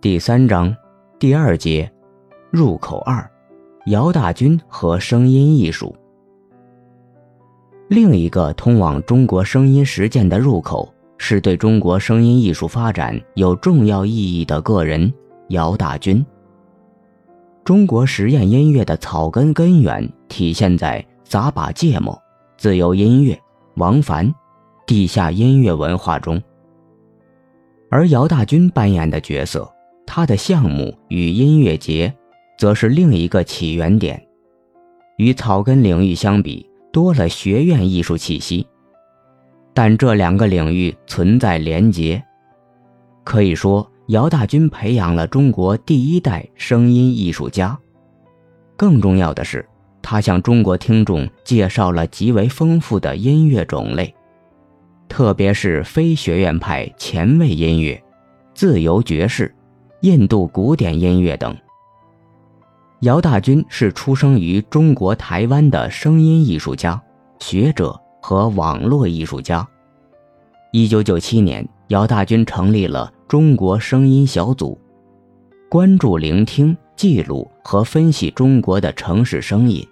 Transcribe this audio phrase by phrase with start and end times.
[0.00, 0.72] 第三章
[1.18, 1.90] 第二节
[2.52, 3.28] 入口二：
[3.86, 5.92] 姚大军和声音艺术。
[7.88, 15.12] 另一个通往中国声音实践的入口，是对中国声音艺术发展有重要意义的个人
[15.48, 16.24] 姚大军。
[17.64, 22.16] 中国实验音乐的草根根源体现在杂把芥末、
[22.56, 23.36] 自由音乐、
[23.74, 24.32] 王凡、
[24.86, 26.40] 地下音乐文化中。
[27.90, 29.68] 而姚大军扮演的角色，
[30.10, 32.10] 他的项目与音乐节，
[32.56, 34.26] 则是另一个起源点。
[35.18, 38.66] 与草根领域相比，多了学院艺术气息。
[39.74, 42.24] 但这两个领域存在连结，
[43.22, 47.78] 可以说姚大军培养了中国第一代声音艺术家。
[48.78, 49.68] 更重要的是，
[50.00, 54.14] 他向中国听众介绍了极为丰富的音乐种类。
[55.06, 58.02] 特别是非学院派前卫音乐、
[58.54, 59.54] 自由爵士、
[60.00, 61.56] 印度古典音乐等。
[63.00, 67.00] 姚大军是出生于中国台湾的声音艺术家、
[67.38, 69.66] 学者和网络艺术家。
[70.72, 74.78] 一九九七年，姚大军成立了中国声音小组，
[75.68, 79.86] 关注、聆听、记录和分析中国的城市声音。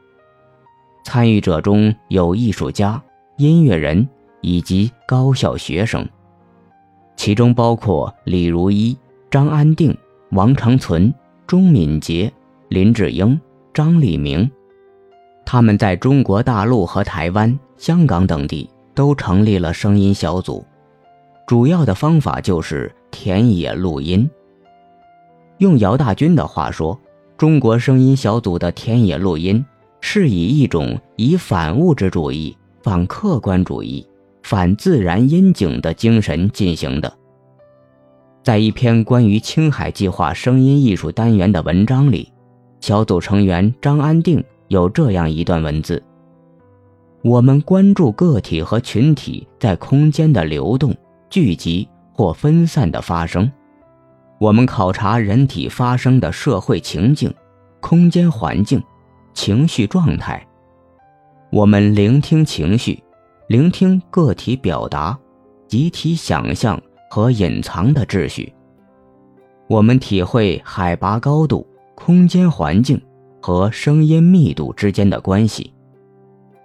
[1.04, 3.02] 参与者中有艺术家、
[3.36, 4.08] 音乐人。
[4.42, 6.08] 以及高校学生，
[7.16, 8.96] 其中包括李如一、
[9.30, 9.96] 张安定、
[10.30, 11.12] 王长存、
[11.46, 12.32] 钟敏杰、
[12.68, 13.38] 林志英、
[13.74, 14.50] 张立明。
[15.44, 20.64] 他们在中国大陆和台湾、香港等地都成立了声音小组，
[21.46, 24.28] 主要的方法就是田野录音。
[25.58, 26.98] 用姚大军的话说，
[27.36, 29.64] 中国声音小组的田野录音
[30.00, 34.06] 是以一种以反物质主义、反客观主义。
[34.42, 37.12] 反自然阴景的精神进行的。
[38.46, 42.32] 在一篇关于青海计划声音艺术单元的文章里，
[42.78, 46.00] 小组成员张安定有这样一段文字
[47.24, 50.94] ：“我们关注个体和群体在空间的流动、
[51.28, 53.50] 聚集或分散的发生；
[54.38, 57.34] 我们考察人体发生的社会情境、
[57.80, 58.80] 空间环境、
[59.34, 60.38] 情绪状态；
[61.50, 63.02] 我们聆听情绪。”
[63.50, 65.18] 聆听个体表达、
[65.66, 68.52] 集体想象和隐藏的秩序。
[69.68, 73.00] 我们体会海拔高度、空间环境
[73.40, 75.72] 和声音密度之间的关系。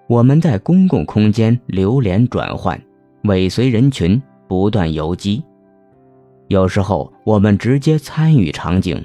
[0.07, 2.79] 我们在公共空间流连转换，
[3.24, 5.44] 尾随人群，不断游击。
[6.47, 9.02] 有时候，我们直接参与场景。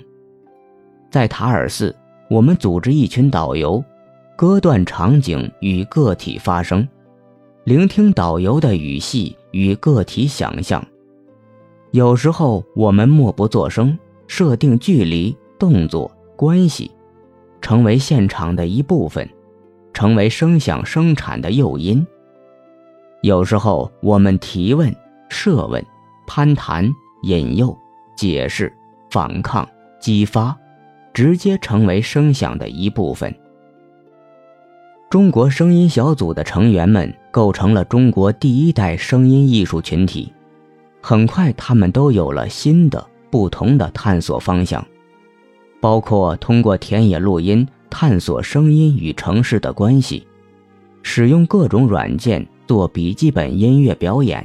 [1.10, 1.94] 在塔尔寺，
[2.28, 3.82] 我们组织一群导游，
[4.36, 6.86] 割断场景与个体发生。
[7.62, 10.84] 聆听导游的语系与个体想象，
[11.96, 16.90] 有时候我们默不作声，设定距离、动作、关系，
[17.62, 19.26] 成为现场的一部分，
[19.94, 22.06] 成为声响生产的诱因。
[23.22, 24.94] 有时候我们提问、
[25.30, 25.82] 设问、
[26.26, 26.86] 攀谈、
[27.22, 27.74] 引诱、
[28.14, 28.70] 解释、
[29.10, 29.66] 反抗、
[29.98, 30.54] 激发，
[31.14, 33.34] 直接成为声响的一部分。
[35.08, 40.30] 中国声音小组的成员们构成了中国第一代声音艺术群体。
[41.08, 44.84] 很快，他们都有了新的、不同的探索方向，
[45.80, 50.26] 包括通过田野录音探索声音与城市的关系，
[51.04, 54.44] 使用各种软件做笔记本音乐表演、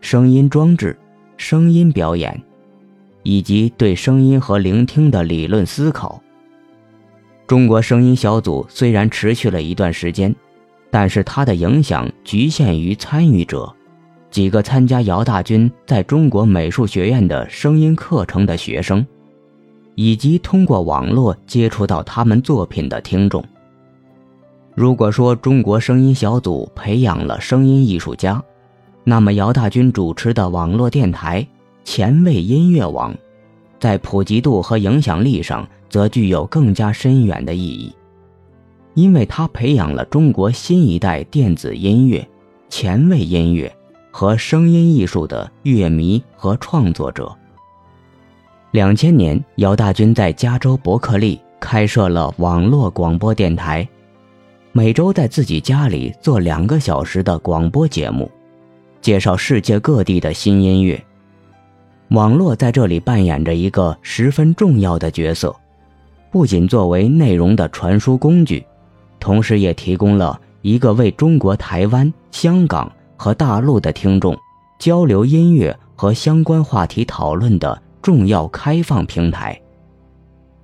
[0.00, 0.98] 声音装置、
[1.36, 2.42] 声音表演，
[3.22, 6.22] 以及对声音和聆听的理论思考。
[7.46, 10.34] 中国声音小组虽然持续了一段时间，
[10.90, 13.74] 但是它的影响局限于参与者，
[14.30, 19.06] 几个参加姚大军在中国美术学院的声音课程的学生，
[19.94, 23.44] 以及通过网络接触到他们作品的听众。
[24.74, 28.42] 如果说中国声音小组培养了声音艺术家，
[29.04, 31.46] 那么姚大军主持的网络电台
[31.84, 33.14] 前卫音乐网，
[33.80, 35.68] 在普及度和影响力上。
[35.90, 37.90] 则具有更加深远的意义，
[38.92, 42.28] 因为它培养了中国新一代电子音乐、
[42.68, 43.74] 前卫音乐
[44.18, 47.32] 和声音艺术的乐迷和创作者。
[48.72, 53.88] 两千年，姚大军在加州伯克利开设了网络广播电台，
[54.72, 58.28] 每周在自己家里做两个小时的广播节目，
[59.00, 61.00] 介绍世界各地的新音乐。
[62.08, 65.54] 网络在这里扮演着一个十分重要的角色。
[66.32, 68.66] 不仅作为内容的传输工具，
[69.20, 74.34] 同时也提供了一个为中国台湾、香港和大陆的听众
[74.78, 79.60] 交流音乐和相关话题讨论的重要开放平台。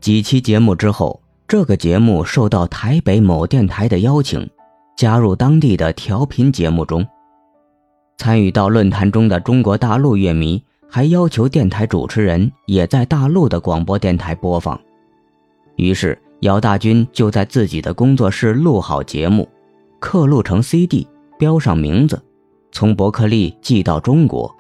[0.01, 4.49] 几期节目之后，这个节目受到台北某电台的邀请，
[4.97, 7.05] 加入当地的调频节目中。
[8.17, 14.81] 参与到论坛中的中国大陆乐迷还要求电台主持人也在大陆的广播电台播放，
[15.75, 19.49] 于是姚大军就在自己的工作室录好节目，
[19.99, 21.09] 刻录成 CD，
[21.39, 22.23] 标上名字，
[22.75, 24.53] 从伯克利寄到中国，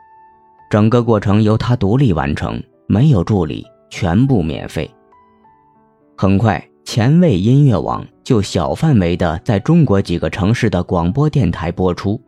[0.70, 4.88] 整个过程由他独立完成，没有助理，全部免费。
[6.16, 12.19] 很快，前卫音乐网就小范围的在中国几个城市的广播电台播出。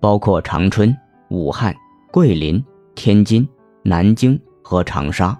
[0.00, 0.96] 包括长春、
[1.30, 1.74] 武汉、
[2.12, 3.46] 桂林、天津、
[3.82, 5.36] 南京和长沙。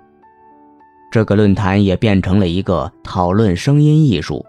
[1.12, 4.44] 这个论坛也变成了一个讨论声音艺术，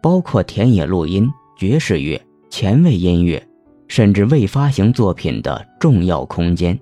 [0.00, 2.18] 包括田野录音、爵士乐、
[2.48, 3.46] 前卫音乐，
[3.90, 6.78] 甚至未发行作品的重要空间。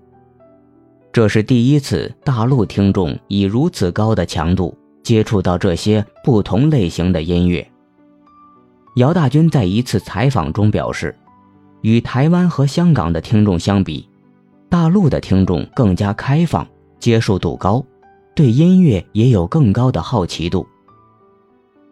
[1.10, 7.66] 这是第一次大陆听众以如此高的强度接触到这些不同类型的音乐。
[8.96, 11.16] 姚大军在一次采访中表示。
[11.82, 14.08] 与台湾和香港的听众相比，
[14.68, 16.66] 大陆的听众更加开放，
[16.98, 17.84] 接受度高，
[18.34, 20.66] 对音乐也有更高的好奇度。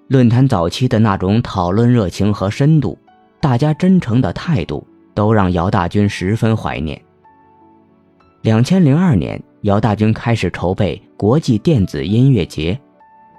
[0.08, 2.98] 论坛早期的那种讨论热情和深度，
[3.40, 4.84] 大家真诚的态度，
[5.16, 7.00] 都让姚大军十分怀念。
[8.42, 12.78] 两千零二年，姚大军开始筹备国际电子音乐节，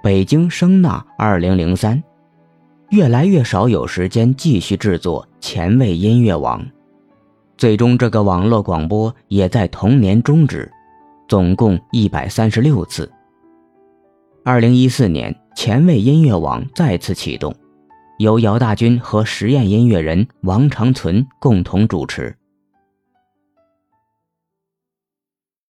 [0.02, 2.02] 北京声纳二零零三。
[2.90, 6.66] 越来越少有时间继续制作前卫音乐网，
[7.56, 10.70] 最终这个网络广播也在同年终止，
[11.28, 13.10] 总共一百三十六次。
[14.44, 17.54] 二零一四年，前卫音乐网再次启动，
[18.18, 22.36] 由姚大军和实验音乐人王长存共同主持。